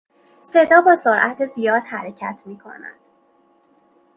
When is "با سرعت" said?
0.81-1.45